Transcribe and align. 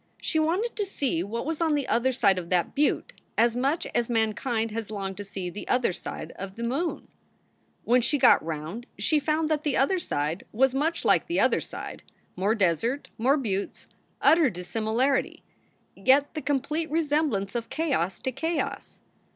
She 0.19 0.39
wanted 0.39 0.75
to 0.77 0.83
see 0.83 1.21
what 1.21 1.45
was 1.45 1.61
on 1.61 1.75
the 1.75 1.87
other 1.87 2.11
side 2.11 2.39
of 2.39 2.49
that 2.49 2.73
butte 2.73 3.13
as 3.37 3.55
much 3.55 3.85
as 3.93 4.09
mankind 4.09 4.71
has 4.71 4.89
longed 4.89 5.17
to 5.17 5.23
see 5.23 5.47
the 5.51 5.67
other 5.67 5.93
side 5.93 6.31
of 6.37 6.55
the 6.55 6.63
moon. 6.63 7.07
When 7.83 8.01
she 8.01 8.17
got 8.17 8.43
round 8.43 8.87
she 8.97 9.19
found 9.19 9.47
that 9.51 9.63
the 9.63 9.77
other 9.77 9.99
side 9.99 10.43
was 10.51 10.73
much 10.73 11.05
like 11.05 11.27
the 11.27 11.39
other 11.39 11.61
side 11.61 12.01
more 12.35 12.55
desert, 12.55 13.09
more 13.19 13.37
buttes, 13.37 13.85
utter 14.19 14.49
dissimilarity, 14.49 15.43
yet 15.95 16.33
the 16.33 16.41
complete 16.41 16.89
resemblance 16.89 17.53
of 17.53 17.69
chaos 17.69 18.19
to 18.21 18.31
chaos. 18.31 18.97